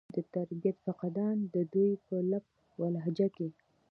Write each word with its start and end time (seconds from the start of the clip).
د 0.15 0.17
تربيت 0.33 0.77
فقدان 0.85 1.35
د 1.53 1.55
دوي 1.73 1.93
پۀ 2.05 2.17
لب 2.31 2.45
و 2.79 2.81
لهجه 2.93 3.27
کښې 3.35 3.47